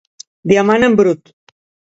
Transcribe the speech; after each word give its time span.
Diamant 0.51 0.87
en 0.89 0.97
brut. 1.03 1.33